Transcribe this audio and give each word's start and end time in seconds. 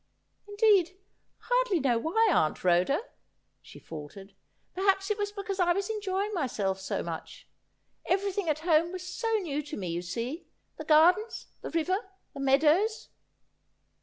'Indeed, 0.49 0.97
I 1.41 1.49
hardly 1.53 1.79
know 1.79 1.99
why, 1.99 2.27
Aunt 2.33 2.63
Rhoda,' 2.63 3.03
she 3.61 3.77
faltered;' 3.77 4.33
per 4.75 4.81
haps 4.81 5.11
it 5.11 5.17
was 5.19 5.31
because 5.31 5.59
I 5.59 5.73
was 5.73 5.91
enjoying 5.91 6.33
myself 6.33 6.81
so 6.81 7.03
much. 7.03 7.47
Everything 8.07 8.49
at 8.49 8.61
home 8.61 8.91
was 8.91 9.07
so 9.07 9.27
new 9.43 9.61
to 9.61 9.77
me, 9.77 9.89
you 9.89 10.01
see— 10.01 10.47
the 10.79 10.85
gardens, 10.85 11.49
the 11.61 11.69
river, 11.69 11.99
the 12.33 12.39
meadows.' 12.39 13.09